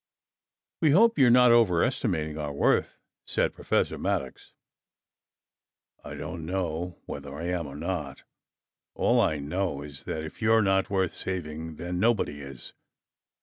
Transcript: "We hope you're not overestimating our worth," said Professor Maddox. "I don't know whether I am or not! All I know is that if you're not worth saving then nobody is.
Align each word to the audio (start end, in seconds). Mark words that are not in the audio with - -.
"We 0.81 0.93
hope 0.93 1.19
you're 1.19 1.29
not 1.29 1.51
overestimating 1.51 2.35
our 2.35 2.51
worth," 2.51 2.97
said 3.23 3.53
Professor 3.53 3.99
Maddox. 3.99 4.51
"I 6.03 6.15
don't 6.15 6.43
know 6.43 6.97
whether 7.05 7.35
I 7.35 7.43
am 7.49 7.67
or 7.67 7.75
not! 7.75 8.23
All 8.95 9.21
I 9.21 9.37
know 9.37 9.83
is 9.83 10.05
that 10.05 10.23
if 10.23 10.41
you're 10.41 10.63
not 10.63 10.89
worth 10.89 11.13
saving 11.13 11.75
then 11.75 11.99
nobody 11.99 12.41
is. 12.41 12.73